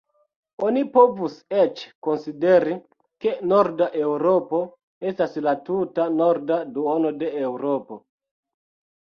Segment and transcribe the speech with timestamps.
[0.67, 2.77] Oni povus eĉ konsideri,
[3.25, 4.63] ke norda Eŭropo
[5.11, 8.01] estas la tuta norda duono de Eŭropo.